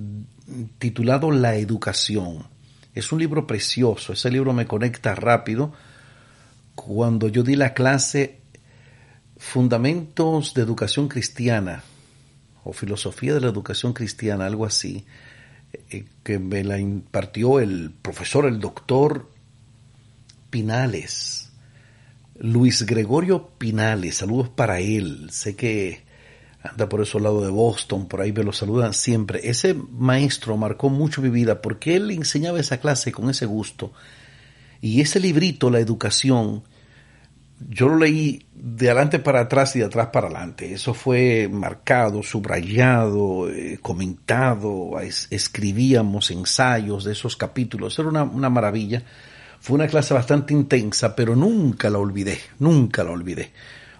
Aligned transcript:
titulado 0.79 1.31
La 1.31 1.57
educación. 1.57 2.47
Es 2.95 3.13
un 3.13 3.21
libro 3.21 3.47
precioso, 3.47 4.13
ese 4.13 4.31
libro 4.31 4.53
me 4.53 4.67
conecta 4.67 5.15
rápido. 5.15 5.73
Cuando 6.75 7.29
yo 7.29 7.43
di 7.45 7.57
la 7.57 7.73
clase 7.73 8.41
Fundamentos 9.39 10.53
de 10.53 10.61
Educación 10.61 11.09
Cristiana 11.09 11.83
o 12.63 12.75
Filosofía 12.75 13.33
de 13.33 13.41
la 13.41 13.49
Educación 13.49 13.95
Cristiana, 13.95 14.45
algo 14.45 14.67
así, 14.67 15.07
eh, 15.89 16.05
que 16.25 16.39
me 16.39 16.63
la 16.63 16.79
impartió 16.79 17.59
el 17.59 17.91
profesor, 18.03 18.45
el 18.45 18.61
doctor 18.61 19.31
Pinales 20.51 21.49
Luis 22.41 22.87
Gregorio 22.87 23.49
Pinales, 23.59 24.17
saludos 24.17 24.49
para 24.49 24.79
él. 24.79 25.29
Sé 25.31 25.57
que 25.57 26.03
anda 26.63 26.89
por 26.89 27.01
esos 27.01 27.21
lado 27.21 27.43
de 27.43 27.51
Boston, 27.51 28.07
por 28.07 28.21
ahí 28.21 28.33
me 28.33 28.45
lo 28.45 28.53
saludan 28.53 28.95
siempre. 28.95 29.41
Ese 29.49 29.75
maestro 29.75 30.57
marcó 30.57 30.89
mucho 30.89 31.21
mi 31.21 31.31
vida 31.31 31.61
porque 31.61 31.97
él 31.97 32.11
enseñaba 32.11 32.61
esa 32.61 32.79
clase 32.79 33.11
con 33.13 33.29
ese 33.29 33.47
gusto. 33.47 33.93
Y 34.81 35.01
ese 35.01 35.19
librito, 35.19 35.71
La 35.71 35.81
Educación, 35.81 36.63
yo 37.69 37.89
lo 37.89 37.97
leí 37.97 38.47
de 38.55 38.91
adelante 38.91 39.19
para 39.19 39.41
atrás 39.41 39.75
y 39.75 39.81
de 39.81 39.87
atrás 39.87 40.09
para 40.13 40.29
adelante. 40.29 40.73
Eso 40.73 40.95
fue 40.95 41.49
marcado, 41.51 42.23
subrayado, 42.23 43.51
eh, 43.51 43.79
comentado, 43.83 44.93
escribíamos 45.01 46.31
ensayos 46.31 47.03
de 47.03 47.13
esos 47.13 47.37
capítulos. 47.37 47.99
Era 47.99 48.09
una, 48.09 48.23
una 48.23 48.49
maravilla. 48.49 49.03
Fue 49.61 49.75
una 49.75 49.89
clase 49.89 50.15
bastante 50.15 50.55
intensa, 50.55 51.15
pero 51.15 51.35
nunca 51.35 51.91
la 51.91 51.99
olvidé, 51.99 52.41
nunca 52.59 53.05
la 53.05 53.11
olvidé. 53.11 53.53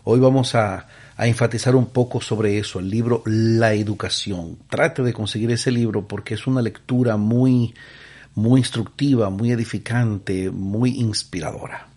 Hoy 0.05 0.21
vamos 0.21 0.55
a, 0.55 0.87
enfatizar 1.19 1.75
un 1.75 1.87
poco 1.87 2.21
sobre 2.21 2.59
eso, 2.59 2.79
el 2.79 2.89
libro 2.89 3.23
La 3.27 3.75
Educación. 3.75 4.57
Trate 4.71 5.03
de 5.03 5.13
conseguir 5.13 5.51
ese 5.51 5.73
libro 5.73 6.07
porque 6.07 6.35
es 6.35 6.47
una 6.47 6.63
lectura 6.63 7.17
muy, 7.17 7.75
muy 8.37 8.61
instructiva, 8.61 9.29
muy 9.29 9.51
edificante, 9.51 10.49
muy 10.51 11.01
inspiradora. 11.01 11.89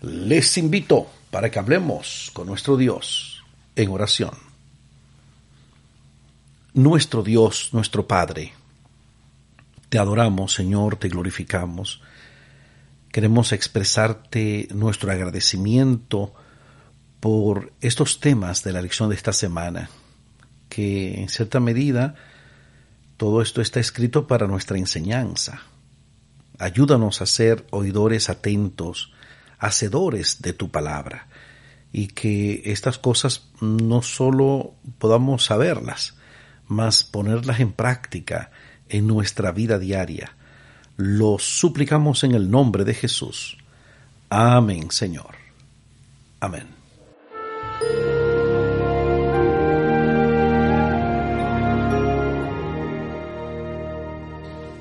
Les 0.00 0.56
invito 0.56 1.06
para 1.30 1.50
que 1.50 1.58
hablemos 1.58 2.30
con 2.32 2.46
nuestro 2.46 2.78
Dios 2.78 3.44
en 3.76 3.90
oración. 3.90 4.32
Nuestro 6.72 7.22
Dios, 7.22 7.68
nuestro 7.72 8.08
Padre, 8.08 8.54
te 9.90 9.98
adoramos, 9.98 10.54
Señor, 10.54 10.96
te 10.96 11.08
glorificamos 11.08 12.00
Queremos 13.12 13.52
expresarte 13.52 14.68
nuestro 14.72 15.10
agradecimiento 15.10 16.32
por 17.18 17.72
estos 17.80 18.20
temas 18.20 18.62
de 18.62 18.72
la 18.72 18.82
lección 18.82 19.10
de 19.10 19.16
esta 19.16 19.32
semana, 19.32 19.90
que 20.68 21.20
en 21.20 21.28
cierta 21.28 21.58
medida 21.58 22.14
todo 23.16 23.42
esto 23.42 23.60
está 23.62 23.80
escrito 23.80 24.28
para 24.28 24.46
nuestra 24.46 24.78
enseñanza. 24.78 25.62
Ayúdanos 26.60 27.20
a 27.20 27.26
ser 27.26 27.66
oidores 27.70 28.30
atentos, 28.30 29.12
hacedores 29.58 30.40
de 30.40 30.52
tu 30.52 30.70
palabra, 30.70 31.26
y 31.92 32.06
que 32.06 32.62
estas 32.66 32.96
cosas 32.98 33.50
no 33.60 34.02
solo 34.02 34.76
podamos 34.98 35.46
saberlas, 35.46 36.14
mas 36.68 37.02
ponerlas 37.02 37.58
en 37.58 37.72
práctica 37.72 38.52
en 38.88 39.08
nuestra 39.08 39.50
vida 39.50 39.80
diaria 39.80 40.36
lo 41.00 41.38
suplicamos 41.38 42.24
en 42.24 42.34
el 42.34 42.50
nombre 42.50 42.84
de 42.84 42.92
Jesús. 42.92 43.56
Amén, 44.28 44.90
Señor. 44.90 45.34
Amén. 46.40 46.66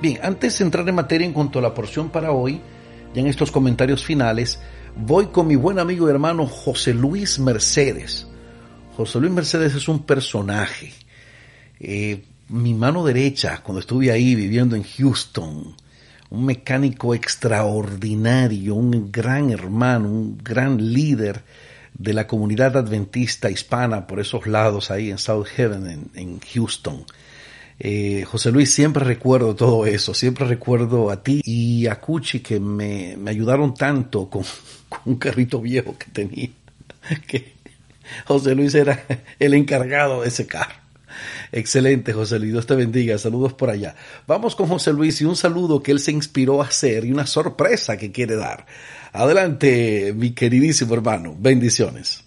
Bien, 0.02 0.20
antes 0.22 0.58
de 0.58 0.66
entrar 0.66 0.88
en 0.88 0.96
materia 0.96 1.26
en 1.26 1.34
cuanto 1.34 1.60
a 1.60 1.62
la 1.62 1.74
porción 1.74 2.10
para 2.10 2.32
hoy, 2.32 2.60
ya 3.14 3.22
en 3.22 3.28
estos 3.28 3.50
comentarios 3.50 4.04
finales, 4.04 4.60
voy 4.98 5.28
con 5.28 5.48
mi 5.48 5.56
buen 5.56 5.80
amigo 5.80 6.08
y 6.08 6.12
hermano 6.12 6.48
José 6.48 6.94
Luis 6.94 7.40
Mercedes. 7.40 8.28
José 8.98 9.20
Luis 9.22 9.32
Mercedes 9.32 9.74
es 9.74 9.88
un 9.88 10.04
personaje. 10.04 10.92
Eh, 11.80 12.26
mi 12.50 12.74
mano 12.74 13.06
derecha, 13.06 13.62
cuando 13.64 13.80
estuve 13.80 14.12
ahí 14.12 14.36
viviendo 14.36 14.76
en 14.76 14.84
Houston, 14.84 15.76
un 16.30 16.46
mecánico 16.46 17.16
extraordinario, 17.16 18.76
un 18.76 19.12
gran 19.12 19.50
hermano, 19.50 20.10
un 20.10 20.38
gran 20.38 20.94
líder 20.94 21.42
de 21.94 22.14
la 22.14 22.28
comunidad 22.28 22.78
adventista 22.78 23.50
hispana 23.50 24.08
por 24.08 24.20
esos 24.20 24.48
lados 24.48 24.92
ahí 24.92 25.10
en 25.10 25.18
South 25.18 25.48
Haven, 25.58 26.10
en, 26.14 26.40
Houston. 26.40 27.04
Eh, 27.80 28.26
José 28.26 28.52
Luis, 28.52 28.74
siempre 28.74 29.04
recuerdo 29.04 29.56
todo 29.56 29.86
eso, 29.86 30.14
siempre 30.14 30.46
recuerdo 30.46 31.10
a 31.10 31.24
ti 31.24 31.42
y 31.44 31.88
a 31.88 32.00
Cuchi 32.00 32.42
que 32.42 32.60
me, 32.60 33.18
ayudaron 33.28 33.74
tanto 33.74 34.30
con, 34.30 34.44
un 35.06 35.16
carrito 35.16 35.62
viejo 35.62 35.98
que 35.98 36.12
tenía, 36.12 36.50
que 37.28 37.54
José 38.26 38.56
Luis 38.56 38.76
era 38.76 39.06
el 39.40 39.54
encargado 39.54 40.22
de 40.22 40.28
ese 40.28 40.46
carro. 40.46 40.89
Excelente, 41.51 42.13
José 42.13 42.39
Luis. 42.39 42.51
Dios 42.51 42.66
te 42.66 42.75
bendiga. 42.75 43.18
Saludos 43.18 43.54
por 43.54 43.69
allá. 43.69 43.95
Vamos 44.27 44.56
con 44.56 44.68
José 44.68 44.94
Luis 44.94 45.21
y 45.21 45.25
un 45.25 45.36
saludo 45.36 45.81
que 45.81 45.92
él 45.92 46.00
se 46.00 46.12
inspiró 46.12 46.62
a 46.62 46.66
hacer 46.66 47.06
y 47.06 47.12
una 47.12 47.25
sorpresa 47.25 47.98
que 47.98 48.12
quiere 48.12 48.36
dar. 48.36 48.66
Adelante, 49.12 50.13
mi 50.16 50.31
queridísimo 50.31 50.94
hermano. 50.94 51.36
Bendiciones. 51.39 52.24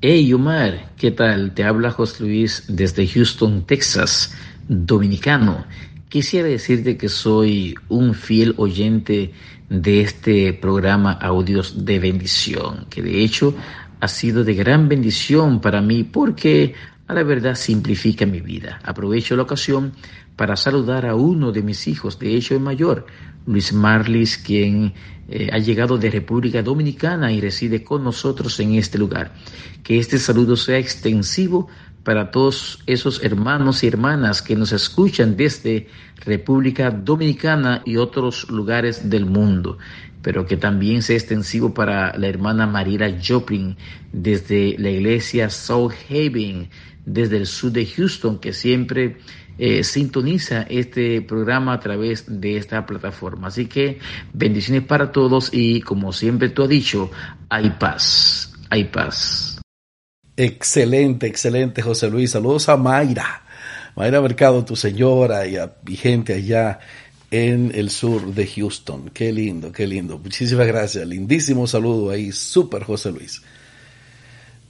Hey, 0.00 0.32
Omar, 0.32 0.92
¿qué 0.96 1.10
tal? 1.10 1.54
Te 1.54 1.64
habla 1.64 1.90
José 1.90 2.24
Luis 2.24 2.64
desde 2.68 3.06
Houston, 3.06 3.64
Texas, 3.66 4.34
dominicano. 4.68 5.64
Quisiera 6.08 6.48
decirte 6.48 6.96
que 6.96 7.08
soy 7.08 7.74
un 7.88 8.14
fiel 8.14 8.54
oyente 8.56 9.32
de 9.68 10.02
este 10.02 10.52
programa 10.52 11.12
Audios 11.12 11.84
de 11.84 11.98
Bendición, 11.98 12.86
que 12.90 13.02
de 13.02 13.24
hecho 13.24 13.54
ha 14.00 14.08
sido 14.08 14.44
de 14.44 14.54
gran 14.54 14.88
bendición 14.88 15.60
para 15.60 15.80
mí 15.80 16.04
porque 16.04 16.74
a 17.06 17.14
la 17.14 17.22
verdad 17.22 17.54
simplifica 17.54 18.26
mi 18.26 18.40
vida. 18.40 18.80
Aprovecho 18.82 19.36
la 19.36 19.42
ocasión 19.42 19.92
para 20.36 20.56
saludar 20.56 21.06
a 21.06 21.14
uno 21.14 21.52
de 21.52 21.62
mis 21.62 21.86
hijos, 21.86 22.18
de 22.18 22.34
hecho 22.34 22.54
el 22.54 22.60
mayor, 22.60 23.06
Luis 23.46 23.72
Marlis, 23.72 24.38
quien 24.38 24.94
eh, 25.28 25.48
ha 25.52 25.58
llegado 25.58 25.98
de 25.98 26.10
República 26.10 26.62
Dominicana 26.62 27.32
y 27.32 27.40
reside 27.40 27.84
con 27.84 28.04
nosotros 28.04 28.58
en 28.60 28.74
este 28.74 28.98
lugar. 28.98 29.32
Que 29.82 29.98
este 29.98 30.18
saludo 30.18 30.56
sea 30.56 30.78
extensivo 30.78 31.68
para 32.04 32.30
todos 32.30 32.82
esos 32.86 33.22
hermanos 33.22 33.82
y 33.82 33.88
hermanas 33.88 34.42
que 34.42 34.56
nos 34.56 34.72
escuchan 34.72 35.36
desde 35.36 35.88
República 36.24 36.90
Dominicana 36.90 37.82
y 37.84 37.96
otros 37.96 38.50
lugares 38.50 39.08
del 39.08 39.24
mundo, 39.24 39.78
pero 40.20 40.46
que 40.46 40.56
también 40.56 41.02
sea 41.02 41.16
extensivo 41.16 41.72
para 41.72 42.16
la 42.18 42.26
hermana 42.28 42.66
Mariela 42.66 43.18
Joplin 43.26 43.76
desde 44.12 44.76
la 44.78 44.90
iglesia 44.90 45.48
South 45.48 45.94
Haven, 46.10 46.68
desde 47.04 47.36
el 47.38 47.46
sur 47.46 47.72
de 47.72 47.86
Houston, 47.86 48.38
que 48.38 48.52
siempre 48.52 49.18
eh, 49.58 49.84
sintoniza 49.84 50.62
este 50.62 51.22
programa 51.22 51.74
a 51.74 51.80
través 51.80 52.24
de 52.26 52.56
esta 52.56 52.84
plataforma. 52.86 53.48
Así 53.48 53.66
que 53.66 53.98
bendiciones 54.32 54.84
para 54.84 55.12
todos 55.12 55.50
y 55.52 55.80
como 55.82 56.12
siempre 56.12 56.48
tú 56.48 56.64
has 56.64 56.68
dicho, 56.68 57.10
hay 57.48 57.70
paz, 57.70 58.52
hay 58.70 58.84
paz. 58.84 59.60
Excelente, 60.36 61.26
excelente 61.26 61.82
José 61.82 62.10
Luis. 62.10 62.32
Saludos 62.32 62.68
a 62.68 62.76
Mayra. 62.76 63.42
Mayra 63.96 64.20
Mercado, 64.20 64.64
tu 64.64 64.74
señora 64.74 65.46
y 65.46 65.56
a 65.56 65.72
mi 65.86 65.94
gente 65.94 66.34
allá 66.34 66.80
en 67.30 67.70
el 67.74 67.90
sur 67.90 68.34
de 68.34 68.46
Houston. 68.46 69.10
Qué 69.10 69.32
lindo, 69.32 69.70
qué 69.70 69.86
lindo. 69.86 70.18
Muchísimas 70.18 70.66
gracias. 70.66 71.06
Lindísimo 71.06 71.66
saludo 71.68 72.10
ahí. 72.10 72.32
Súper 72.32 72.82
José 72.82 73.12
Luis. 73.12 73.42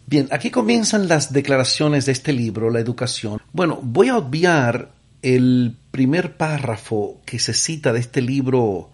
Bien, 0.06 0.28
aquí 0.30 0.50
comienzan 0.50 1.08
las 1.08 1.32
declaraciones 1.32 2.06
de 2.06 2.12
este 2.12 2.32
libro, 2.32 2.70
La 2.70 2.80
Educación. 2.80 3.40
Bueno, 3.52 3.80
voy 3.82 4.08
a 4.08 4.18
obviar 4.18 4.90
el 5.22 5.76
primer 5.90 6.36
párrafo 6.36 7.20
que 7.24 7.38
se 7.38 7.54
cita 7.54 7.92
de 7.92 8.00
este 8.00 8.20
libro, 8.20 8.90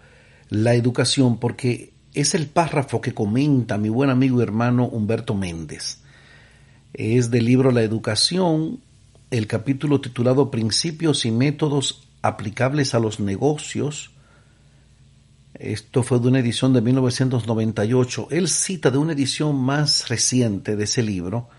La 0.50 0.74
Educación, 0.74 1.38
porque 1.38 1.92
es 2.14 2.34
el 2.36 2.46
párrafo 2.46 3.00
que 3.00 3.12
comenta 3.12 3.76
mi 3.76 3.88
buen 3.88 4.10
amigo 4.10 4.38
y 4.38 4.42
hermano 4.44 4.86
Humberto 4.86 5.34
Méndez. 5.34 5.98
Es 6.94 7.30
del 7.30 7.44
libro 7.44 7.72
La 7.72 7.82
Educación, 7.82 8.78
el 9.32 9.48
capítulo 9.48 10.00
titulado 10.00 10.50
Principios 10.50 11.24
y 11.24 11.32
métodos 11.32 12.06
aplicables 12.22 12.94
a 12.94 13.00
los 13.00 13.18
negocios, 13.18 14.12
esto 15.60 16.02
fue 16.02 16.18
de 16.20 16.28
una 16.28 16.38
edición 16.38 16.72
de 16.72 16.80
1998. 16.80 18.28
Él 18.30 18.48
cita 18.48 18.90
de 18.90 18.96
una 18.96 19.12
edición 19.12 19.56
más 19.56 20.08
reciente 20.08 20.74
de 20.74 20.84
ese 20.84 21.02
libro 21.02 21.50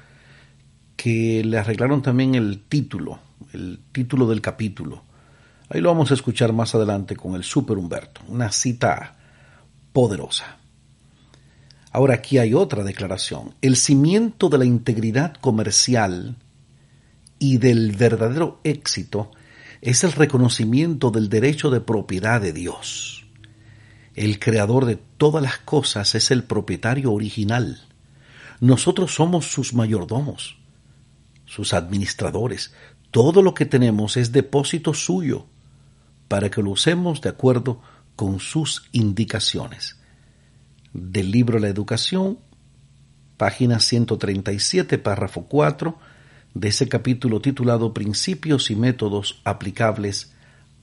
que 0.95 1.43
le 1.45 1.59
arreglaron 1.59 2.01
también 2.01 2.33
el 2.33 2.63
título, 2.67 3.19
el 3.53 3.79
título 3.91 4.27
del 4.27 4.41
capítulo. 4.41 5.03
Ahí 5.69 5.81
lo 5.81 5.89
vamos 5.89 6.09
a 6.09 6.15
escuchar 6.15 6.51
más 6.51 6.73
adelante 6.73 7.15
con 7.15 7.35
el 7.35 7.43
Super 7.43 7.77
Humberto, 7.77 8.21
una 8.27 8.51
cita 8.51 9.17
poderosa. 9.93 10.57
Ahora 11.91 12.15
aquí 12.15 12.39
hay 12.39 12.55
otra 12.55 12.83
declaración. 12.83 13.53
El 13.61 13.75
cimiento 13.75 14.49
de 14.49 14.57
la 14.57 14.65
integridad 14.65 15.35
comercial 15.35 16.37
y 17.37 17.57
del 17.59 17.91
verdadero 17.91 18.61
éxito 18.63 19.31
es 19.79 20.03
el 20.03 20.11
reconocimiento 20.13 21.11
del 21.11 21.29
derecho 21.29 21.69
de 21.69 21.81
propiedad 21.81 22.41
de 22.41 22.51
Dios. 22.51 23.20
El 24.15 24.39
creador 24.39 24.85
de 24.85 24.97
todas 24.97 25.41
las 25.41 25.57
cosas 25.59 26.15
es 26.15 26.31
el 26.31 26.43
propietario 26.43 27.13
original. 27.13 27.87
Nosotros 28.59 29.13
somos 29.15 29.51
sus 29.51 29.73
mayordomos, 29.73 30.57
sus 31.45 31.73
administradores. 31.73 32.73
Todo 33.09 33.41
lo 33.41 33.53
que 33.53 33.65
tenemos 33.65 34.17
es 34.17 34.31
depósito 34.31 34.93
suyo 34.93 35.45
para 36.27 36.49
que 36.49 36.61
lo 36.61 36.71
usemos 36.71 37.21
de 37.21 37.29
acuerdo 37.29 37.81
con 38.15 38.39
sus 38.39 38.89
indicaciones. 38.91 39.97
Del 40.93 41.31
libro 41.31 41.57
La 41.59 41.69
Educación, 41.69 42.37
página 43.37 43.79
137, 43.79 44.97
párrafo 44.97 45.45
4, 45.45 45.97
de 46.53 46.67
ese 46.67 46.89
capítulo 46.89 47.39
titulado 47.39 47.93
Principios 47.93 48.71
y 48.71 48.75
métodos 48.75 49.41
aplicables 49.45 50.33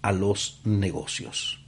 a 0.01 0.13
los 0.13 0.61
negocios. 0.65 1.68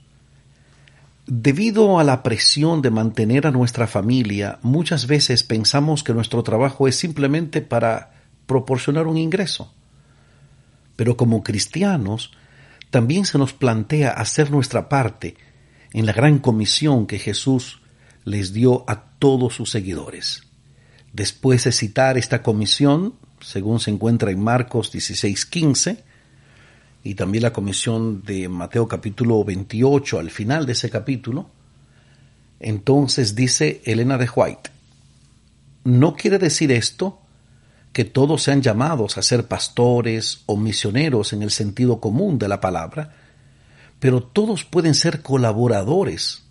Debido 1.27 1.99
a 1.99 2.03
la 2.03 2.23
presión 2.23 2.81
de 2.81 2.89
mantener 2.89 3.45
a 3.45 3.51
nuestra 3.51 3.87
familia, 3.87 4.59
muchas 4.63 5.05
veces 5.05 5.43
pensamos 5.43 6.03
que 6.03 6.13
nuestro 6.13 6.41
trabajo 6.41 6.87
es 6.87 6.95
simplemente 6.95 7.61
para 7.61 8.13
proporcionar 8.47 9.07
un 9.07 9.17
ingreso. 9.17 9.73
Pero 10.95 11.15
como 11.17 11.43
cristianos, 11.43 12.31
también 12.89 13.25
se 13.25 13.37
nos 13.37 13.53
plantea 13.53 14.11
hacer 14.11 14.51
nuestra 14.51 14.89
parte 14.89 15.37
en 15.93 16.05
la 16.05 16.13
gran 16.13 16.39
comisión 16.39 17.05
que 17.05 17.19
Jesús 17.19 17.81
les 18.23 18.51
dio 18.51 18.83
a 18.87 19.03
todos 19.19 19.55
sus 19.55 19.69
seguidores. 19.69 20.43
Después 21.13 21.65
de 21.65 21.71
citar 21.71 22.17
esta 22.17 22.41
comisión, 22.41 23.15
según 23.39 23.79
se 23.79 23.91
encuentra 23.91 24.31
en 24.31 24.43
Marcos 24.43 24.91
16:15, 24.91 26.03
y 27.03 27.15
también 27.15 27.43
la 27.43 27.53
comisión 27.53 28.23
de 28.23 28.47
Mateo 28.47 28.87
capítulo 28.87 29.43
28 29.43 30.19
al 30.19 30.29
final 30.29 30.65
de 30.65 30.73
ese 30.73 30.89
capítulo, 30.89 31.49
entonces 32.59 33.35
dice 33.35 33.81
Elena 33.85 34.17
de 34.17 34.29
White, 34.33 34.69
no 35.83 36.15
quiere 36.15 36.37
decir 36.37 36.71
esto 36.71 37.21
que 37.91 38.05
todos 38.05 38.43
sean 38.43 38.61
llamados 38.61 39.17
a 39.17 39.21
ser 39.21 39.47
pastores 39.47 40.43
o 40.45 40.55
misioneros 40.57 41.33
en 41.33 41.41
el 41.41 41.51
sentido 41.51 41.99
común 41.99 42.37
de 42.37 42.47
la 42.47 42.61
palabra, 42.61 43.15
pero 43.99 44.21
todos 44.23 44.63
pueden 44.63 44.93
ser 44.93 45.21
colaboradores 45.21 46.43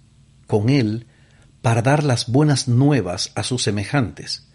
con 0.46 0.68
Él 0.68 1.06
para 1.62 1.82
dar 1.82 2.04
las 2.04 2.28
buenas 2.30 2.68
nuevas 2.68 3.32
a 3.34 3.42
sus 3.42 3.62
semejantes. 3.62 4.48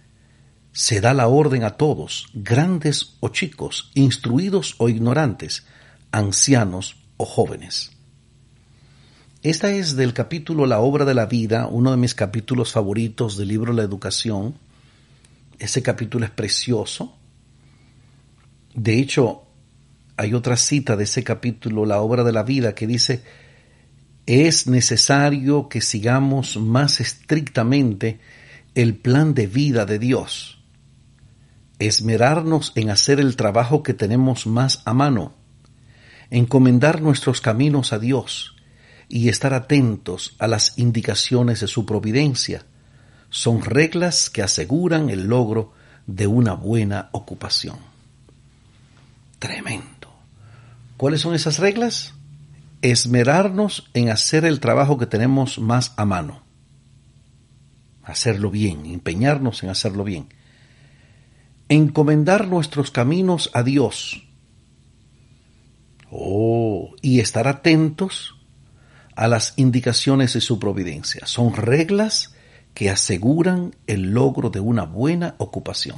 Se 0.74 1.00
da 1.00 1.14
la 1.14 1.28
orden 1.28 1.64
a 1.64 1.72
todos, 1.72 2.28
grandes 2.34 3.16
o 3.22 3.30
chicos, 3.30 3.92
instruidos 3.94 4.76
o 4.78 4.90
ignorantes, 4.90 5.66
ancianos 6.16 6.96
o 7.18 7.26
jóvenes. 7.26 7.92
Esta 9.44 9.72
es 9.72 9.98
del 9.98 10.14
capítulo 10.14 10.66
La 10.66 10.80
obra 10.80 11.04
de 11.04 11.14
la 11.14 11.26
vida, 11.26 11.68
uno 11.68 11.92
de 11.92 11.98
mis 11.98 12.16
capítulos 12.16 12.72
favoritos 12.72 13.36
del 13.36 13.50
libro 13.50 13.74
La 13.74 13.84
educación. 13.84 14.56
Ese 15.60 15.84
capítulo 15.84 16.24
es 16.24 16.32
precioso. 16.32 17.18
De 18.74 18.98
hecho, 18.98 19.44
hay 20.16 20.34
otra 20.34 20.56
cita 20.56 20.96
de 20.96 21.04
ese 21.04 21.22
capítulo, 21.22 21.86
La 21.86 22.00
obra 22.00 22.24
de 22.24 22.32
la 22.32 22.44
vida, 22.44 22.74
que 22.76 22.88
dice, 22.88 23.22
es 24.26 24.68
necesario 24.68 25.68
que 25.68 25.82
sigamos 25.82 26.56
más 26.56 27.02
estrictamente 27.02 28.22
el 28.74 28.96
plan 28.96 29.34
de 29.34 29.48
vida 29.48 29.86
de 29.86 30.00
Dios, 30.00 30.64
esmerarnos 31.78 32.72
en 32.76 32.90
hacer 32.90 33.20
el 33.20 33.36
trabajo 33.36 33.84
que 33.84 33.94
tenemos 33.94 34.48
más 34.48 34.82
a 34.86 34.94
mano, 34.94 35.45
encomendar 36.30 37.02
nuestros 37.02 37.42
caminos 37.42 37.94
a 37.94 38.00
Dios 38.00 38.56
y 39.08 39.30
estar 39.30 39.54
atentos 39.54 40.36
a 40.40 40.48
las 40.48 40.78
indicaciones 40.78 41.60
de 41.60 41.68
su 41.68 41.86
providencia 41.86 42.66
son 43.30 43.62
reglas 43.62 44.30
que 44.30 44.42
aseguran 44.42 45.10
el 45.10 45.28
logro 45.28 45.74
de 46.08 46.28
una 46.28 46.54
buena 46.54 47.10
ocupación. 47.12 47.78
Tremendo. 49.40 50.14
¿Cuáles 50.98 51.22
son 51.22 51.36
esas 51.36 51.60
reglas? 51.60 52.14
Esmerarnos 52.82 53.90
en 53.94 54.10
hacer 54.10 54.46
el 54.46 54.60
trabajo 54.60 54.98
que 54.98 55.06
tenemos 55.06 55.60
más 55.60 55.94
a 55.98 56.06
mano. 56.06 56.44
Hacerlo 58.04 58.52
bien, 58.52 58.86
empeñarnos 58.86 59.64
en 59.64 59.70
hacerlo 59.70 60.04
bien. 60.04 60.28
Encomendar 61.68 62.48
nuestros 62.48 62.92
caminos 62.92 63.50
a 63.54 63.64
Dios 63.64 64.25
Oh, 66.12 66.96
y 67.02 67.20
estar 67.20 67.48
atentos 67.48 68.36
a 69.16 69.28
las 69.28 69.54
indicaciones 69.58 70.34
de 70.34 70.42
su 70.42 70.60
providencia. 70.60 71.26
Son 71.26 71.54
reglas 71.54 72.36
que 72.74 72.90
aseguran 72.90 73.76
el 73.88 74.12
logro 74.12 74.50
de 74.50 74.60
una 74.60 74.84
buena 74.84 75.36
ocupación. 75.38 75.98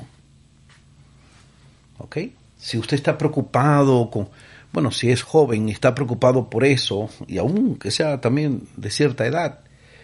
Si 2.60 2.78
usted 2.78 2.96
está 2.96 3.18
preocupado 3.18 4.10
con, 4.10 4.30
bueno, 4.74 4.92
si 4.92 5.12
es 5.12 5.22
joven 5.22 5.70
y 5.70 5.72
está 5.72 5.94
preocupado 5.94 6.50
por 6.50 6.66
eso, 6.66 7.10
y 7.28 7.38
aún 7.38 7.76
que 7.76 7.92
sea 7.92 8.20
también 8.22 8.68
de 8.76 8.90
cierta 8.90 9.26
edad, 9.26 9.60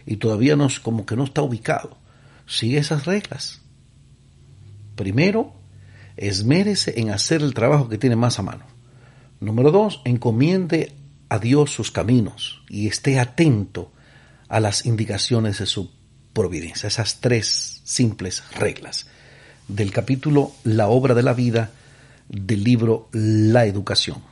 y 0.06 0.18
todavía 0.18 0.56
no, 0.56 0.68
como 0.82 1.06
que 1.06 1.16
no 1.16 1.24
está 1.24 1.42
ubicado, 1.42 1.98
sigue 2.46 2.78
esas 2.78 3.06
reglas. 3.06 3.62
Primero, 4.96 5.54
esmérese 6.18 7.00
en 7.00 7.10
hacer 7.12 7.42
el 7.42 7.54
trabajo 7.54 7.90
que 7.90 7.98
tiene 7.98 8.16
más 8.16 8.38
a 8.40 8.44
mano. 8.44 8.73
Número 9.44 9.72
dos, 9.72 10.02
encomiende 10.06 10.94
a 11.28 11.38
Dios 11.38 11.70
sus 11.70 11.92
caminos 11.92 12.64
y 12.70 12.88
esté 12.88 13.20
atento 13.20 13.92
a 14.48 14.62
las 14.62 14.86
indicaciones 14.86 15.60
de 15.60 15.66
su 15.66 15.92
providencia. 16.32 16.88
Esas 16.88 17.20
tres 17.20 17.82
simples 17.84 18.42
reglas 18.56 19.08
del 19.68 19.92
capítulo 19.92 20.54
La 20.64 20.88
obra 20.88 21.14
de 21.14 21.24
la 21.24 21.34
vida 21.34 21.72
del 22.30 22.64
libro 22.64 23.10
La 23.12 23.66
educación. 23.66 24.24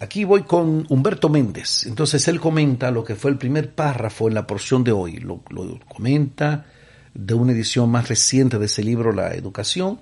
Aquí 0.00 0.24
voy 0.24 0.44
con 0.44 0.86
Humberto 0.88 1.28
Méndez. 1.28 1.84
Entonces 1.84 2.26
él 2.28 2.40
comenta 2.40 2.90
lo 2.90 3.04
que 3.04 3.16
fue 3.16 3.30
el 3.30 3.36
primer 3.36 3.74
párrafo 3.74 4.28
en 4.28 4.34
la 4.34 4.46
porción 4.46 4.82
de 4.82 4.92
hoy. 4.92 5.16
Lo, 5.18 5.42
comenta 5.88 6.64
de 7.12 7.34
una 7.34 7.52
edición 7.52 7.90
más 7.90 8.08
reciente 8.08 8.58
de 8.58 8.64
ese 8.64 8.82
libro, 8.82 9.12
La 9.12 9.34
Educación, 9.34 10.00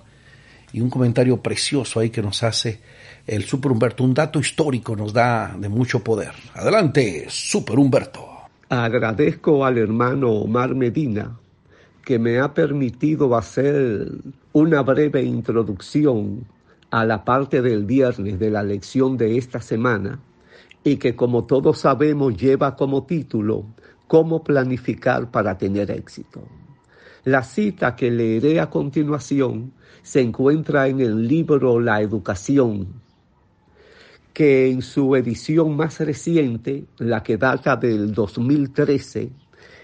y 0.71 0.79
un 0.79 0.89
comentario 0.89 1.41
precioso 1.41 1.99
ahí 1.99 2.11
que 2.11 2.21
nos 2.21 2.43
hace 2.43 2.79
el 3.27 3.43
Super 3.43 3.71
Humberto. 3.71 4.03
Un 4.03 4.13
dato 4.13 4.39
histórico 4.39 4.95
nos 4.95 5.13
da 5.13 5.55
de 5.57 5.69
mucho 5.69 6.03
poder. 6.03 6.31
Adelante, 6.53 7.25
Super 7.29 7.77
Humberto. 7.77 8.27
Agradezco 8.69 9.65
al 9.65 9.77
hermano 9.77 10.31
Omar 10.31 10.75
Medina 10.75 11.37
que 12.03 12.19
me 12.19 12.39
ha 12.39 12.53
permitido 12.53 13.35
hacer 13.35 14.11
una 14.53 14.81
breve 14.81 15.23
introducción 15.23 16.45
a 16.91 17.03
la 17.03 17.25
parte 17.25 17.61
del 17.61 17.83
viernes 17.83 18.39
de 18.39 18.51
la 18.51 18.63
lección 18.63 19.17
de 19.17 19.37
esta 19.37 19.59
semana 19.59 20.19
y 20.83 20.97
que 20.97 21.15
como 21.15 21.45
todos 21.45 21.79
sabemos 21.79 22.37
lleva 22.37 22.75
como 22.75 23.03
título 23.05 23.65
Cómo 24.07 24.43
planificar 24.43 25.31
para 25.31 25.57
tener 25.57 25.89
éxito. 25.89 26.43
La 27.23 27.41
cita 27.41 27.95
que 27.95 28.11
leeré 28.11 28.59
a 28.59 28.69
continuación 28.69 29.73
se 30.03 30.21
encuentra 30.21 30.87
en 30.87 30.99
el 30.99 31.27
libro 31.27 31.79
La 31.79 32.01
Educación, 32.01 33.01
que 34.35 34.69
en 34.69 34.81
su 34.81 35.15
edición 35.15 35.77
más 35.77 36.01
reciente, 36.01 36.83
la 36.97 37.23
que 37.23 37.37
data 37.37 37.77
del 37.77 38.13
2013, 38.13 39.29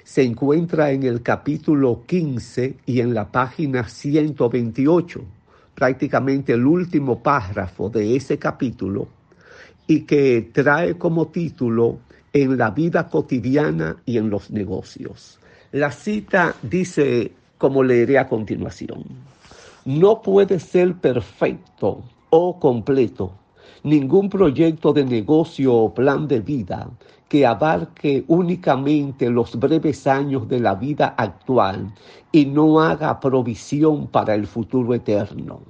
se 0.04 0.24
encuentra 0.24 0.92
en 0.92 1.04
el 1.04 1.22
capítulo 1.22 2.04
15 2.06 2.76
y 2.86 3.00
en 3.00 3.14
la 3.14 3.32
página 3.32 3.88
128, 3.88 5.22
prácticamente 5.74 6.52
el 6.52 6.66
último 6.66 7.24
párrafo 7.24 7.90
de 7.90 8.18
ese 8.18 8.38
capítulo, 8.38 9.08
y 9.88 10.02
que 10.02 10.50
trae 10.52 10.98
como 10.98 11.30
título 11.30 12.00
En 12.34 12.58
la 12.58 12.72
vida 12.72 13.08
cotidiana 13.08 13.96
y 14.06 14.18
en 14.18 14.30
los 14.30 14.52
negocios. 14.52 15.40
La 15.72 15.92
cita 15.92 16.56
dice, 16.62 17.32
como 17.58 17.84
leeré 17.84 18.20
a 18.20 18.28
continuación, 18.28 19.06
no 19.86 20.22
puede 20.22 20.60
ser 20.60 20.96
perfecto 20.96 22.04
o 22.30 22.60
completo 22.60 23.38
ningún 23.84 24.30
proyecto 24.30 24.94
de 24.94 25.06
negocio 25.06 25.74
o 25.74 25.94
plan 25.94 26.28
de 26.28 26.40
vida 26.40 26.90
que 27.28 27.46
abarque 27.46 28.26
únicamente 28.28 29.30
los 29.30 29.58
breves 29.58 30.06
años 30.06 30.48
de 30.48 30.60
la 30.60 30.76
vida 30.76 31.16
actual 31.18 31.94
y 32.32 32.46
no 32.46 32.82
haga 32.82 33.20
provisión 33.20 34.08
para 34.08 34.36
el 34.36 34.46
futuro 34.46 34.94
eterno. 34.94 35.62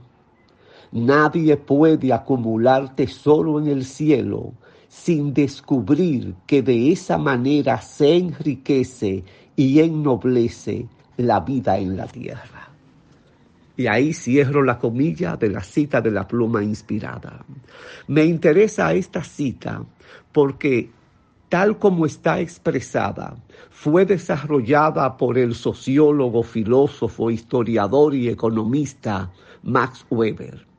Nadie 0.92 1.56
puede 1.58 2.12
acumular 2.12 2.96
tesoro 2.96 3.60
en 3.60 3.68
el 3.68 3.86
cielo 3.86 4.54
sin 4.90 5.34
descubrir 5.34 6.36
que 6.46 6.62
de 6.62 6.92
esa 6.92 7.18
manera 7.18 7.80
se 7.80 8.18
enriquece 8.18 9.24
y 9.56 9.80
ennoblece 9.80 10.88
la 11.16 11.40
vida 11.40 11.78
en 11.78 11.96
la 11.96 12.08
tierra. 12.08 12.61
Y 13.82 13.88
ahí 13.88 14.14
cierro 14.14 14.62
la 14.62 14.78
comilla 14.78 15.38
de 15.38 15.50
la 15.50 15.62
cita 15.62 16.02
de 16.02 16.12
la 16.12 16.28
pluma 16.28 16.64
inspirada. 16.64 17.44
Me 18.08 18.26
interesa 18.26 18.94
esta 18.94 19.24
cita 19.24 19.84
porque 20.32 20.92
tal 21.50 21.80
como 21.80 22.06
está 22.06 22.40
expresada, 22.40 23.36
fue 23.72 24.06
desarrollada 24.06 25.18
por 25.18 25.40
el 25.40 25.56
sociólogo, 25.56 26.44
filósofo, 26.44 27.32
historiador 27.32 28.14
y 28.14 28.30
economista 28.30 29.32
Max 29.64 30.06
Weber. 30.12 30.71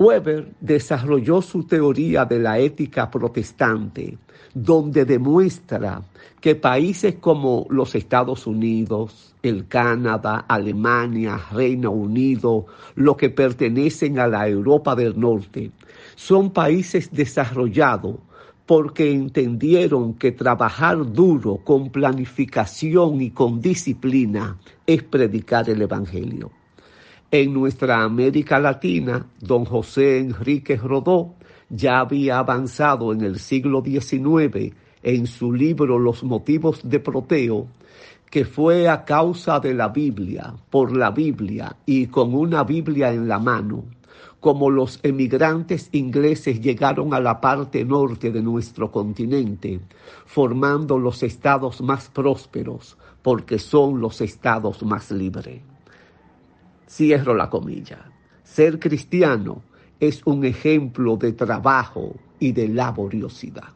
Weber 0.00 0.54
desarrolló 0.62 1.42
su 1.42 1.64
teoría 1.64 2.24
de 2.24 2.38
la 2.38 2.58
ética 2.58 3.10
protestante, 3.10 4.16
donde 4.54 5.04
demuestra 5.04 6.00
que 6.40 6.54
países 6.54 7.16
como 7.16 7.66
los 7.68 7.94
Estados 7.94 8.46
Unidos, 8.46 9.34
el 9.42 9.68
Canadá, 9.68 10.46
Alemania, 10.48 11.38
Reino 11.52 11.90
Unido, 11.90 12.64
lo 12.94 13.14
que 13.14 13.28
pertenecen 13.28 14.18
a 14.18 14.26
la 14.26 14.48
Europa 14.48 14.96
del 14.96 15.20
Norte, 15.20 15.70
son 16.16 16.50
países 16.50 17.10
desarrollados 17.12 18.16
porque 18.64 19.12
entendieron 19.12 20.14
que 20.14 20.32
trabajar 20.32 21.12
duro 21.12 21.58
con 21.58 21.90
planificación 21.90 23.20
y 23.20 23.32
con 23.32 23.60
disciplina 23.60 24.56
es 24.86 25.02
predicar 25.02 25.68
el 25.68 25.82
Evangelio. 25.82 26.50
En 27.32 27.54
nuestra 27.54 28.02
América 28.02 28.58
Latina, 28.58 29.24
don 29.40 29.64
José 29.64 30.18
Enrique 30.18 30.74
Rodó 30.76 31.36
ya 31.68 32.00
había 32.00 32.40
avanzado 32.40 33.12
en 33.12 33.20
el 33.20 33.38
siglo 33.38 33.84
XIX 33.86 34.74
en 35.04 35.28
su 35.28 35.52
libro 35.52 35.96
Los 35.96 36.24
motivos 36.24 36.80
de 36.82 36.98
Proteo, 36.98 37.68
que 38.28 38.44
fue 38.44 38.88
a 38.88 39.04
causa 39.04 39.60
de 39.60 39.74
la 39.74 39.90
Biblia, 39.90 40.52
por 40.70 40.96
la 40.96 41.12
Biblia 41.12 41.76
y 41.86 42.08
con 42.08 42.34
una 42.34 42.64
Biblia 42.64 43.12
en 43.12 43.28
la 43.28 43.38
mano, 43.38 43.84
como 44.40 44.68
los 44.68 44.98
emigrantes 45.04 45.88
ingleses 45.92 46.60
llegaron 46.60 47.14
a 47.14 47.20
la 47.20 47.40
parte 47.40 47.84
norte 47.84 48.32
de 48.32 48.42
nuestro 48.42 48.90
continente, 48.90 49.78
formando 50.26 50.98
los 50.98 51.22
estados 51.22 51.80
más 51.80 52.08
prósperos, 52.08 52.98
porque 53.22 53.60
son 53.60 54.00
los 54.00 54.20
estados 54.20 54.82
más 54.82 55.12
libres. 55.12 55.60
Cierro 56.90 57.34
la 57.34 57.48
comilla. 57.48 57.98
Ser 58.42 58.80
cristiano 58.80 59.62
es 60.00 60.22
un 60.24 60.44
ejemplo 60.44 61.16
de 61.16 61.32
trabajo 61.32 62.16
y 62.40 62.52
de 62.52 62.68
laboriosidad. 62.68 63.68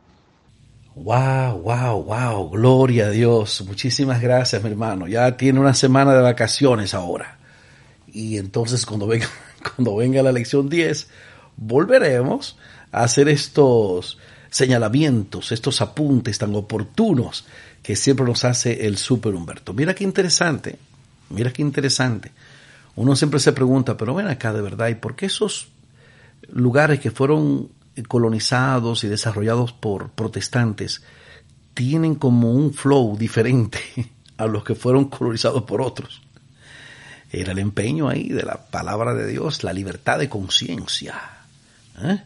Wow, 0.96 1.60
wow, 1.60 2.02
wow, 2.02 2.50
gloria 2.50 3.06
a 3.06 3.10
Dios. 3.10 3.62
Muchísimas 3.66 4.20
gracias, 4.20 4.62
mi 4.62 4.70
hermano. 4.70 5.06
Ya 5.06 5.36
tiene 5.36 5.60
una 5.60 5.74
semana 5.74 6.12
de 6.14 6.22
vacaciones 6.22 6.94
ahora. 6.94 7.38
Y 8.12 8.38
entonces 8.38 8.84
cuando 8.84 9.06
venga, 9.06 9.28
cuando 9.76 9.96
venga 9.96 10.22
la 10.22 10.32
lección 10.32 10.68
10, 10.68 11.08
volveremos 11.56 12.56
a 12.90 13.04
hacer 13.04 13.28
estos 13.28 14.18
señalamientos, 14.50 15.52
estos 15.52 15.80
apuntes 15.80 16.38
tan 16.38 16.54
oportunos 16.54 17.44
que 17.82 17.96
siempre 17.96 18.26
nos 18.26 18.44
hace 18.44 18.86
el 18.86 18.96
Super 18.96 19.34
Humberto. 19.34 19.72
Mira 19.72 19.94
qué 19.94 20.04
interesante, 20.04 20.78
mira 21.30 21.52
qué 21.52 21.62
interesante 21.62 22.32
uno 22.96 23.16
siempre 23.16 23.40
se 23.40 23.52
pregunta, 23.52 23.96
pero 23.96 24.14
ven 24.14 24.28
acá 24.28 24.52
de 24.52 24.62
verdad, 24.62 24.88
¿y 24.88 24.94
por 24.94 25.16
qué 25.16 25.26
esos 25.26 25.68
lugares 26.48 27.00
que 27.00 27.10
fueron 27.10 27.70
colonizados 28.08 29.04
y 29.04 29.08
desarrollados 29.08 29.72
por 29.72 30.10
protestantes 30.10 31.02
tienen 31.74 32.14
como 32.14 32.52
un 32.52 32.72
flow 32.72 33.16
diferente 33.16 33.80
a 34.36 34.46
los 34.46 34.64
que 34.64 34.74
fueron 34.74 35.06
colonizados 35.06 35.62
por 35.64 35.82
otros? 35.82 36.22
Era 37.30 37.52
el 37.52 37.58
empeño 37.58 38.08
ahí 38.08 38.28
de 38.28 38.44
la 38.44 38.66
palabra 38.66 39.12
de 39.12 39.26
Dios, 39.26 39.64
la 39.64 39.72
libertad 39.72 40.20
de 40.20 40.28
conciencia, 40.28 41.20
¿eh? 42.00 42.22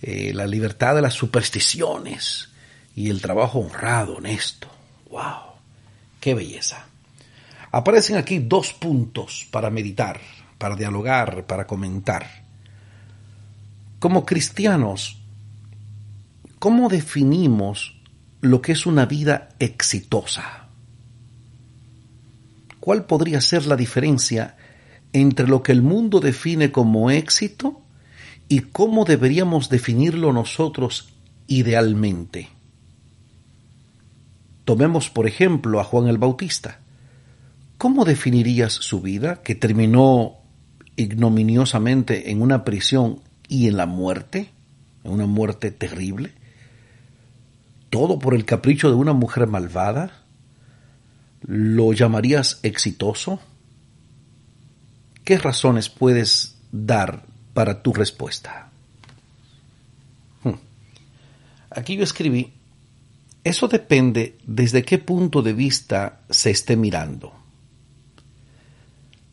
Eh, 0.00 0.32
la 0.32 0.46
libertad 0.46 0.94
de 0.94 1.02
las 1.02 1.14
supersticiones 1.14 2.48
y 2.94 3.10
el 3.10 3.20
trabajo 3.20 3.58
honrado, 3.58 4.16
honesto. 4.16 4.68
¡Wow! 5.10 5.54
¡Qué 6.20 6.34
belleza! 6.34 6.87
Aparecen 7.70 8.16
aquí 8.16 8.38
dos 8.38 8.72
puntos 8.72 9.46
para 9.50 9.70
meditar, 9.70 10.20
para 10.58 10.76
dialogar, 10.76 11.46
para 11.46 11.66
comentar. 11.66 12.26
Como 13.98 14.24
cristianos, 14.24 15.18
¿cómo 16.58 16.88
definimos 16.88 18.00
lo 18.40 18.62
que 18.62 18.72
es 18.72 18.86
una 18.86 19.06
vida 19.06 19.50
exitosa? 19.58 20.68
¿Cuál 22.80 23.04
podría 23.04 23.40
ser 23.40 23.66
la 23.66 23.76
diferencia 23.76 24.56
entre 25.12 25.46
lo 25.46 25.62
que 25.62 25.72
el 25.72 25.82
mundo 25.82 26.20
define 26.20 26.70
como 26.70 27.10
éxito 27.10 27.82
y 28.48 28.60
cómo 28.60 29.04
deberíamos 29.04 29.68
definirlo 29.68 30.32
nosotros 30.32 31.12
idealmente. 31.46 32.48
Tomemos 34.64 35.10
por 35.10 35.26
ejemplo 35.26 35.80
a 35.80 35.84
Juan 35.84 36.08
el 36.08 36.18
Bautista. 36.18 36.80
¿Cómo 37.78 38.04
definirías 38.04 38.72
su 38.72 39.00
vida 39.00 39.40
que 39.42 39.54
terminó 39.54 40.38
ignominiosamente 40.96 42.32
en 42.32 42.42
una 42.42 42.64
prisión 42.64 43.20
y 43.46 43.68
en 43.68 43.76
la 43.76 43.86
muerte? 43.86 44.50
En 45.04 45.12
una 45.12 45.26
muerte 45.26 45.70
terrible. 45.70 46.32
Todo 47.88 48.18
por 48.18 48.34
el 48.34 48.44
capricho 48.44 48.88
de 48.88 48.96
una 48.96 49.12
mujer 49.12 49.46
malvada. 49.46 50.24
¿Lo 51.42 51.92
llamarías 51.92 52.58
exitoso? 52.64 53.38
¿Qué 55.22 55.38
razones 55.38 55.88
puedes 55.88 56.56
dar 56.72 57.26
para 57.54 57.80
tu 57.80 57.92
respuesta? 57.92 58.70
Hmm. 60.42 60.54
Aquí 61.70 61.96
yo 61.96 62.02
escribí, 62.02 62.52
eso 63.44 63.68
depende 63.68 64.36
desde 64.44 64.82
qué 64.82 64.98
punto 64.98 65.42
de 65.42 65.52
vista 65.52 66.22
se 66.28 66.50
esté 66.50 66.76
mirando. 66.76 67.38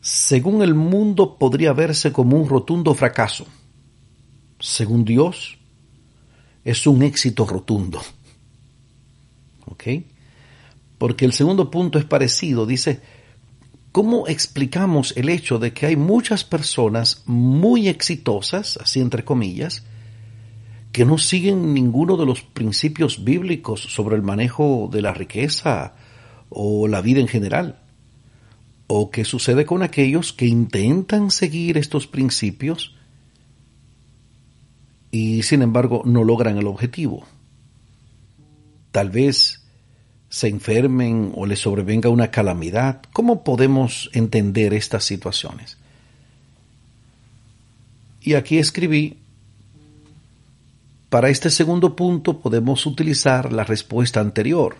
Según 0.08 0.62
el 0.62 0.76
mundo 0.76 1.36
podría 1.36 1.72
verse 1.72 2.12
como 2.12 2.36
un 2.36 2.48
rotundo 2.48 2.94
fracaso. 2.94 3.44
Según 4.60 5.04
Dios, 5.04 5.58
es 6.62 6.86
un 6.86 7.02
éxito 7.02 7.44
rotundo. 7.44 8.00
¿Ok? 9.64 9.82
Porque 10.96 11.24
el 11.24 11.32
segundo 11.32 11.72
punto 11.72 11.98
es 11.98 12.04
parecido. 12.04 12.66
Dice, 12.66 13.00
¿cómo 13.90 14.28
explicamos 14.28 15.12
el 15.16 15.28
hecho 15.28 15.58
de 15.58 15.72
que 15.72 15.86
hay 15.86 15.96
muchas 15.96 16.44
personas 16.44 17.24
muy 17.26 17.88
exitosas, 17.88 18.76
así 18.76 19.00
entre 19.00 19.24
comillas, 19.24 19.82
que 20.92 21.04
no 21.04 21.18
siguen 21.18 21.74
ninguno 21.74 22.16
de 22.16 22.26
los 22.26 22.42
principios 22.42 23.24
bíblicos 23.24 23.80
sobre 23.80 24.14
el 24.14 24.22
manejo 24.22 24.88
de 24.88 25.02
la 25.02 25.12
riqueza 25.12 25.96
o 26.48 26.86
la 26.86 27.00
vida 27.00 27.18
en 27.18 27.26
general? 27.26 27.80
¿O 28.86 29.10
qué 29.10 29.24
sucede 29.24 29.66
con 29.66 29.82
aquellos 29.82 30.32
que 30.32 30.46
intentan 30.46 31.30
seguir 31.30 31.76
estos 31.76 32.06
principios 32.06 32.94
y 35.10 35.42
sin 35.42 35.62
embargo 35.62 36.02
no 36.04 36.22
logran 36.22 36.58
el 36.58 36.66
objetivo? 36.66 37.26
Tal 38.92 39.10
vez 39.10 39.62
se 40.28 40.48
enfermen 40.48 41.32
o 41.34 41.46
les 41.46 41.60
sobrevenga 41.60 42.10
una 42.10 42.30
calamidad. 42.30 43.02
¿Cómo 43.12 43.42
podemos 43.42 44.10
entender 44.12 44.74
estas 44.74 45.04
situaciones? 45.04 45.78
Y 48.22 48.34
aquí 48.34 48.58
escribí 48.58 49.18
para 51.08 51.28
este 51.28 51.50
segundo 51.50 51.94
punto 51.94 52.40
podemos 52.40 52.84
utilizar 52.84 53.52
la 53.52 53.64
respuesta 53.64 54.20
anterior. 54.20 54.76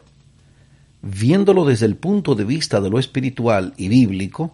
Viéndolo 1.09 1.65
desde 1.65 1.87
el 1.87 1.95
punto 1.95 2.35
de 2.35 2.45
vista 2.45 2.81
de 2.81 2.91
lo 2.91 2.99
espiritual 2.99 3.75
y 3.77 3.87
bíblico, 3.87 4.53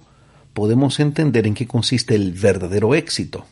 podemos 0.53 1.01
entender 1.01 1.47
en 1.47 1.55
qué 1.55 1.67
consiste 1.67 2.15
el 2.15 2.33
verdadero 2.33 2.95
éxito, 2.95 3.47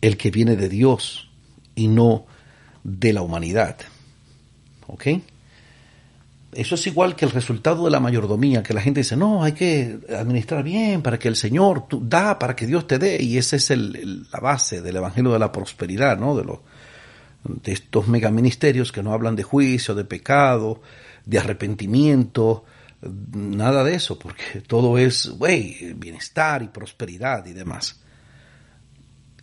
el 0.00 0.16
que 0.16 0.32
viene 0.32 0.56
de 0.56 0.68
Dios 0.68 1.30
y 1.76 1.86
no 1.86 2.26
de 2.82 3.12
la 3.12 3.22
humanidad. 3.22 3.76
¿Ok? 4.88 5.06
Eso 6.54 6.74
es 6.74 6.86
igual 6.88 7.14
que 7.14 7.24
el 7.24 7.30
resultado 7.30 7.84
de 7.84 7.92
la 7.92 8.00
mayordomía, 8.00 8.64
que 8.64 8.74
la 8.74 8.82
gente 8.82 9.00
dice, 9.00 9.16
no, 9.16 9.44
hay 9.44 9.52
que 9.52 10.00
administrar 10.10 10.64
bien 10.64 11.02
para 11.02 11.20
que 11.20 11.28
el 11.28 11.36
Señor 11.36 11.86
da, 11.88 12.36
para 12.36 12.56
que 12.56 12.66
Dios 12.66 12.88
te 12.88 12.98
dé, 12.98 13.22
y 13.22 13.38
esa 13.38 13.54
es 13.54 13.70
la 13.70 14.40
base 14.40 14.82
del 14.82 14.96
Evangelio 14.96 15.32
de 15.32 15.38
la 15.38 15.52
prosperidad, 15.52 16.18
¿no? 16.18 16.36
De 16.36 16.42
lo, 16.44 16.62
de 17.44 17.72
estos 17.72 18.08
megaministerios 18.08 18.90
que 18.90 19.04
no 19.04 19.12
hablan 19.12 19.36
de 19.36 19.44
juicio, 19.44 19.94
de 19.94 20.04
pecado, 20.04 20.82
de 21.24 21.38
arrepentimiento, 21.38 22.64
nada 23.32 23.84
de 23.84 23.94
eso, 23.94 24.18
porque 24.18 24.60
todo 24.66 24.98
es, 24.98 25.28
güey, 25.28 25.92
bienestar 25.94 26.62
y 26.62 26.68
prosperidad 26.68 27.46
y 27.46 27.52
demás. 27.52 28.00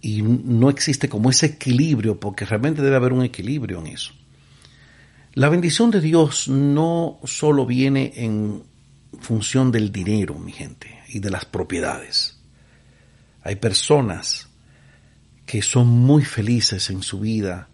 Y 0.02 0.22
no 0.22 0.70
existe 0.70 1.10
como 1.10 1.30
ese 1.30 1.48
equilibrio, 1.48 2.20
porque 2.20 2.46
realmente 2.46 2.82
debe 2.82 2.96
haber 2.96 3.13
un 3.13 3.24
equilibrio 3.24 3.80
en 3.80 3.88
eso. 3.88 4.13
La 5.34 5.50
bendición 5.50 5.92
de 5.92 6.02
Dios 6.02 6.48
no 6.48 7.20
solo 7.24 7.65
viene 7.65 8.13
en 8.15 8.63
función 9.20 9.72
del 9.72 9.92
dinero, 9.92 10.36
mi 10.36 10.52
gente, 10.52 11.00
y 11.10 11.20
de 11.20 11.30
las 11.30 11.46
propiedades. 11.46 12.39
Hay 13.44 13.56
personas 13.56 14.48
que 15.46 15.62
son 15.62 15.88
muy 15.88 16.24
felices 16.24 16.89
en 16.89 17.02
su 17.02 17.20
vida 17.20 17.70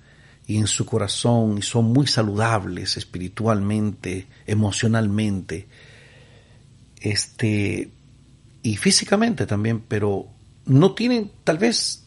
y 0.48 0.58
en 0.58 0.68
su 0.68 0.86
corazón 0.86 1.58
y 1.58 1.62
son 1.62 1.86
muy 1.86 2.08
saludables 2.08 2.98
espiritualmente, 2.98 4.28
emocionalmente, 4.46 5.68
este 7.00 7.90
y 8.62 8.78
físicamente 8.78 9.46
también, 9.46 9.84
pero 9.88 10.28
no 10.66 10.94
tienen 10.94 11.32
tal 11.44 11.58
vez 11.58 12.04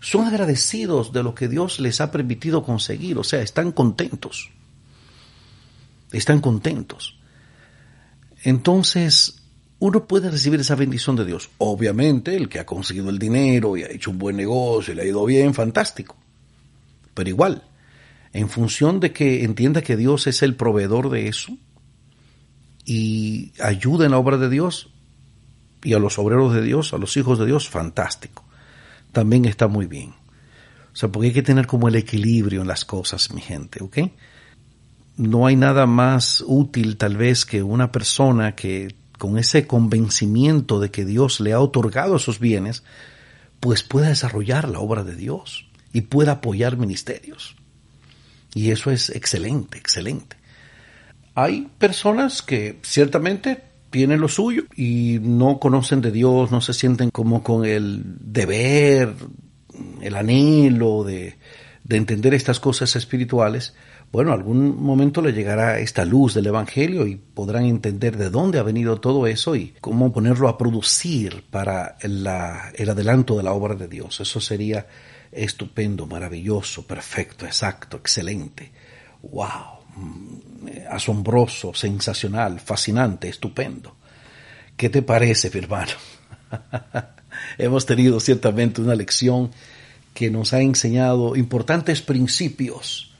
son 0.00 0.26
agradecidos 0.26 1.12
de 1.12 1.22
lo 1.22 1.34
que 1.34 1.48
Dios 1.48 1.78
les 1.78 2.00
ha 2.00 2.10
permitido 2.10 2.64
conseguir, 2.64 3.18
o 3.18 3.24
sea, 3.24 3.40
están 3.40 3.70
contentos. 3.70 4.50
Están 6.10 6.40
contentos. 6.40 7.18
Entonces, 8.42 9.42
uno 9.78 10.06
puede 10.06 10.30
recibir 10.30 10.60
esa 10.60 10.74
bendición 10.74 11.14
de 11.14 11.24
Dios. 11.24 11.50
Obviamente, 11.58 12.34
el 12.36 12.48
que 12.48 12.58
ha 12.58 12.66
conseguido 12.66 13.10
el 13.10 13.18
dinero 13.18 13.76
y 13.76 13.84
ha 13.84 13.90
hecho 13.90 14.10
un 14.10 14.18
buen 14.18 14.36
negocio 14.36 14.92
y 14.92 14.96
le 14.96 15.02
ha 15.02 15.06
ido 15.06 15.24
bien, 15.24 15.54
fantástico 15.54 16.16
pero 17.14 17.28
igual, 17.28 17.64
en 18.32 18.48
función 18.48 19.00
de 19.00 19.12
que 19.12 19.44
entienda 19.44 19.82
que 19.82 19.96
Dios 19.96 20.26
es 20.26 20.42
el 20.42 20.56
proveedor 20.56 21.10
de 21.10 21.28
eso 21.28 21.56
y 22.84 23.52
ayuda 23.60 24.06
en 24.06 24.12
la 24.12 24.18
obra 24.18 24.38
de 24.38 24.48
Dios 24.48 24.90
y 25.84 25.94
a 25.94 25.98
los 25.98 26.18
obreros 26.18 26.54
de 26.54 26.62
Dios, 26.62 26.92
a 26.94 26.98
los 26.98 27.16
hijos 27.16 27.38
de 27.38 27.46
Dios, 27.46 27.68
fantástico. 27.68 28.44
También 29.12 29.44
está 29.44 29.68
muy 29.68 29.86
bien. 29.86 30.10
O 30.92 30.96
sea, 30.96 31.10
porque 31.10 31.28
hay 31.28 31.34
que 31.34 31.42
tener 31.42 31.66
como 31.66 31.88
el 31.88 31.96
equilibrio 31.96 32.62
en 32.62 32.68
las 32.68 32.84
cosas, 32.84 33.32
mi 33.32 33.40
gente, 33.40 33.82
¿ok? 33.82 33.98
No 35.16 35.46
hay 35.46 35.56
nada 35.56 35.86
más 35.86 36.42
útil 36.46 36.96
tal 36.96 37.16
vez 37.16 37.44
que 37.44 37.62
una 37.62 37.92
persona 37.92 38.54
que 38.54 38.94
con 39.18 39.38
ese 39.38 39.66
convencimiento 39.66 40.80
de 40.80 40.90
que 40.90 41.04
Dios 41.04 41.40
le 41.40 41.52
ha 41.52 41.60
otorgado 41.60 42.16
esos 42.16 42.38
bienes, 42.38 42.82
pues 43.60 43.82
pueda 43.82 44.08
desarrollar 44.08 44.68
la 44.68 44.80
obra 44.80 45.04
de 45.04 45.14
Dios 45.14 45.66
y 45.92 46.02
pueda 46.02 46.32
apoyar 46.32 46.76
ministerios. 46.76 47.56
Y 48.54 48.70
eso 48.70 48.90
es 48.90 49.10
excelente, 49.10 49.78
excelente. 49.78 50.36
Hay 51.34 51.68
personas 51.78 52.42
que 52.42 52.78
ciertamente 52.82 53.62
tienen 53.90 54.20
lo 54.20 54.28
suyo 54.28 54.64
y 54.76 55.18
no 55.20 55.58
conocen 55.58 56.00
de 56.00 56.10
Dios, 56.10 56.50
no 56.50 56.60
se 56.60 56.72
sienten 56.72 57.10
como 57.10 57.42
con 57.42 57.64
el 57.64 58.02
deber, 58.20 59.14
el 60.00 60.16
anhelo 60.16 61.04
de, 61.04 61.36
de 61.84 61.96
entender 61.96 62.34
estas 62.34 62.60
cosas 62.60 62.94
espirituales. 62.96 63.74
Bueno, 64.10 64.32
algún 64.32 64.82
momento 64.82 65.22
le 65.22 65.32
llegará 65.32 65.78
esta 65.78 66.04
luz 66.04 66.34
del 66.34 66.46
Evangelio 66.46 67.06
y 67.06 67.16
podrán 67.16 67.64
entender 67.64 68.18
de 68.18 68.28
dónde 68.28 68.58
ha 68.58 68.62
venido 68.62 69.00
todo 69.00 69.26
eso 69.26 69.56
y 69.56 69.74
cómo 69.80 70.12
ponerlo 70.12 70.48
a 70.48 70.58
producir 70.58 71.44
para 71.50 71.96
el 72.02 72.26
adelanto 72.26 73.38
de 73.38 73.42
la 73.42 73.52
obra 73.52 73.74
de 73.74 73.88
Dios. 73.88 74.20
Eso 74.20 74.38
sería 74.38 74.86
estupendo, 75.32 76.06
maravilloso, 76.06 76.86
perfecto, 76.86 77.46
exacto, 77.46 77.96
excelente. 77.96 78.70
¡Wow! 79.22 79.82
Mm, 79.96 80.88
asombroso, 80.90 81.74
sensacional, 81.74 82.60
fascinante, 82.60 83.28
estupendo. 83.28 83.96
¿Qué 84.76 84.88
te 84.88 85.02
parece, 85.02 85.50
mi 85.50 85.60
hermano? 85.60 85.92
Hemos 87.58 87.86
tenido 87.86 88.20
ciertamente 88.20 88.80
una 88.80 88.94
lección 88.94 89.50
que 90.14 90.30
nos 90.30 90.52
ha 90.52 90.60
enseñado 90.60 91.36
importantes 91.36 92.02
principios 92.02 93.14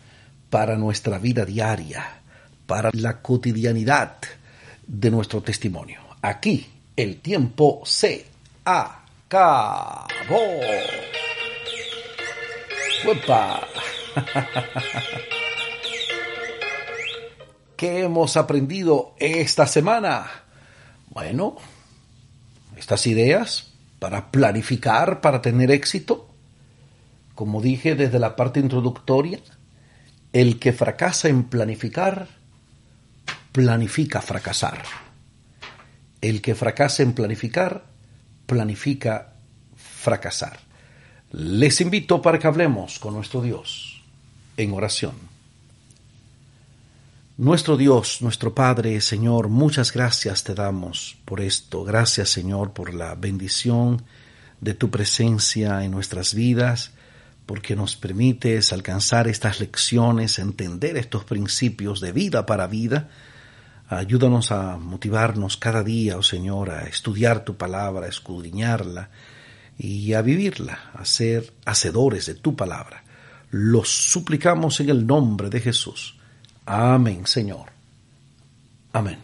para 0.51 0.77
nuestra 0.77 1.19
vida 1.19 1.45
diaria, 1.45 2.21
para 2.67 2.91
la 2.93 3.23
cotidianidad 3.23 4.17
de 4.87 5.11
nuestro 5.11 5.43
testimonio. 5.43 6.01
Aquí 6.21 6.67
el 6.97 7.21
tiempo 7.21 7.83
se 7.85 8.27
acabó. 8.65 10.07
¿Qué 17.77 18.03
hemos 18.03 18.37
aprendido 18.37 19.15
esta 19.19 19.67
semana? 19.67 20.27
Bueno, 21.09 21.57
estas 22.77 23.07
ideas 23.07 23.73
para 23.99 24.31
planificar, 24.31 25.21
para 25.21 25.43
tener 25.43 25.71
éxito. 25.71 26.29
Como 27.35 27.61
dije 27.61 27.95
desde 27.95 28.19
la 28.19 28.37
parte 28.37 28.61
introductoria, 28.61 29.41
el 30.33 30.59
que 30.59 30.73
fracasa 30.73 31.29
en 31.29 31.45
planificar, 31.45 32.29
planifica 33.53 34.23
fracasar. 34.23 34.83
El 36.21 36.41
que 36.41 36.55
fracasa 36.55 37.03
en 37.03 37.15
planificar, 37.15 37.85
planifica 38.47 39.33
fracasar. 39.75 40.72
Les 41.33 41.81
invito 41.81 42.21
para 42.21 42.39
que 42.39 42.47
hablemos 42.47 42.99
con 42.99 43.15
nuestro 43.15 43.41
Dios 43.41 44.03
en 44.59 44.75
oración. 44.75 45.15
Nuestro 47.39 47.79
Dios, 47.79 48.21
nuestro 48.21 48.55
Padre, 48.55 49.01
Señor, 49.01 49.49
muchas 49.49 49.95
gracias 49.95 50.45
te 50.45 50.55
damos 50.55 51.17
por 51.25 51.41
esto. 51.41 51.85
Gracias, 51.85 52.29
Señor, 52.29 52.75
por 52.75 52.93
la 52.93 53.15
bendición 53.15 54.03
de 54.61 54.75
tu 54.75 54.91
presencia 54.91 55.83
en 55.83 55.91
nuestras 55.91 56.35
vidas, 56.35 56.93
porque 57.47 57.77
nos 57.77 57.97
permites 57.97 58.71
alcanzar 58.75 59.27
estas 59.27 59.59
lecciones, 59.59 60.39
entender 60.39 60.99
estos 60.99 61.25
principios 61.25 62.03
de 62.03 62.13
vida 62.13 62.45
para 62.45 62.67
vida. 62.67 63.09
Ayúdanos 63.89 64.53
a 64.53 64.77
motivarnos 64.77 65.57
cada 65.57 65.83
día, 65.83 66.19
oh 66.19 66.23
Señor, 66.23 66.71
a 66.71 66.83
estudiar 66.83 67.43
tu 67.43 67.57
palabra, 67.57 68.05
a 68.05 68.11
escudriñarla, 68.11 69.09
y 69.83 70.15
a 70.15 70.23
vivirla, 70.23 70.93
a 70.95 71.05
ser 71.05 71.55
hacedores 71.65 72.27
de 72.27 72.37
tu 72.37 72.55
palabra. 72.55 73.03
Los 73.51 73.89
suplicamos 73.89 74.79
en 74.79 74.91
el 74.91 75.05
nombre 75.05 75.51
de 75.51 75.59
Jesús. 75.59 76.17
Amén, 76.65 77.27
Señor. 77.27 77.73
Amén. 78.93 79.19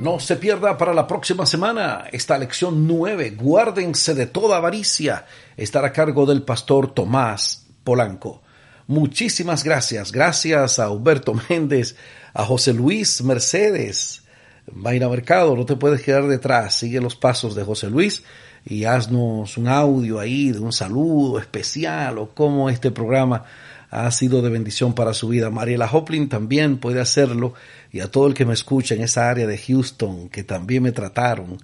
No 0.00 0.18
se 0.18 0.36
pierda 0.36 0.78
para 0.78 0.94
la 0.94 1.06
próxima 1.06 1.44
semana 1.44 2.06
esta 2.10 2.38
lección 2.38 2.88
nueve. 2.88 3.32
Guárdense 3.38 4.14
de 4.14 4.26
toda 4.26 4.56
avaricia. 4.56 5.26
Estará 5.58 5.88
a 5.88 5.92
cargo 5.92 6.24
del 6.24 6.42
pastor 6.42 6.94
Tomás 6.94 7.66
Polanco. 7.84 8.42
Muchísimas 8.86 9.62
gracias. 9.62 10.10
Gracias 10.10 10.78
a 10.78 10.88
Humberto 10.88 11.34
Méndez, 11.50 11.96
a 12.32 12.46
José 12.46 12.72
Luis 12.72 13.22
Mercedes, 13.22 14.23
Vaina 14.72 15.08
Mercado, 15.08 15.56
no 15.56 15.66
te 15.66 15.76
puedes 15.76 16.02
quedar 16.02 16.26
detrás, 16.26 16.74
sigue 16.74 17.00
los 17.00 17.16
pasos 17.16 17.54
de 17.54 17.64
José 17.64 17.90
Luis 17.90 18.22
y 18.64 18.84
haznos 18.84 19.58
un 19.58 19.68
audio 19.68 20.18
ahí 20.18 20.52
de 20.52 20.58
un 20.58 20.72
saludo 20.72 21.38
especial 21.38 22.18
o 22.18 22.30
cómo 22.30 22.70
este 22.70 22.90
programa 22.90 23.44
ha 23.90 24.10
sido 24.10 24.42
de 24.42 24.50
bendición 24.50 24.94
para 24.94 25.14
su 25.14 25.28
vida. 25.28 25.50
Mariela 25.50 25.88
Hoplin 25.90 26.28
también 26.28 26.78
puede 26.78 27.00
hacerlo 27.00 27.54
y 27.92 28.00
a 28.00 28.10
todo 28.10 28.26
el 28.26 28.34
que 28.34 28.46
me 28.46 28.54
escucha 28.54 28.94
en 28.94 29.02
esa 29.02 29.30
área 29.30 29.46
de 29.46 29.58
Houston 29.58 30.28
que 30.28 30.42
también 30.42 30.82
me 30.82 30.92
trataron. 30.92 31.58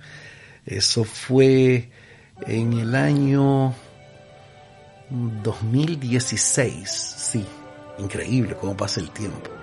Eso 0.67 1.05
fue 1.05 1.91
en 2.47 2.75
el 2.75 2.95
año 2.95 3.75
2016, 5.43 6.89
sí, 6.89 7.45
increíble 7.99 8.55
cómo 8.61 8.77
pasa 8.77 9.01
el 9.01 9.11
tiempo. 9.11 9.60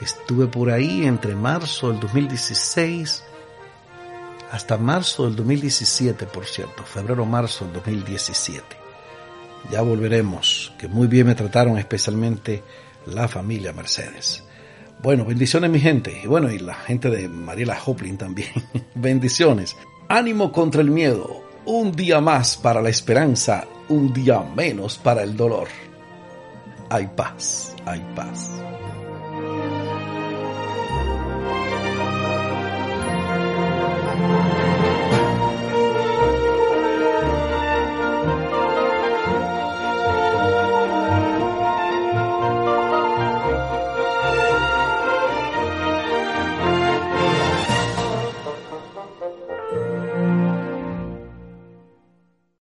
Estuve 0.00 0.46
por 0.46 0.70
ahí 0.70 1.04
entre 1.04 1.34
marzo 1.34 1.90
del 1.90 2.00
2016 2.00 3.24
hasta 4.50 4.76
marzo 4.76 5.24
del 5.24 5.36
2017, 5.36 6.26
por 6.26 6.46
cierto, 6.46 6.82
febrero-marzo 6.84 7.64
del 7.64 7.74
2017. 7.74 8.64
Ya 9.70 9.82
volveremos, 9.82 10.72
que 10.78 10.86
muy 10.86 11.08
bien 11.08 11.26
me 11.26 11.34
trataron 11.34 11.78
especialmente 11.78 12.62
la 13.06 13.26
familia 13.26 13.72
Mercedes. 13.72 14.44
Bueno, 15.02 15.24
bendiciones 15.24 15.70
mi 15.70 15.80
gente, 15.80 16.20
y 16.22 16.26
bueno, 16.26 16.50
y 16.50 16.58
la 16.58 16.74
gente 16.74 17.10
de 17.10 17.28
Mariela 17.28 17.78
Hoplin 17.84 18.16
también. 18.16 18.50
bendiciones. 18.94 19.76
Ánimo 20.08 20.52
contra 20.52 20.80
el 20.80 20.90
miedo, 20.90 21.42
un 21.64 21.92
día 21.92 22.20
más 22.20 22.56
para 22.56 22.80
la 22.80 22.88
esperanza, 22.88 23.64
un 23.88 24.12
día 24.12 24.40
menos 24.40 24.98
para 24.98 25.22
el 25.22 25.36
dolor. 25.36 25.68
Hay 26.88 27.08
paz, 27.08 27.74
hay 27.84 28.00
paz. 28.14 28.50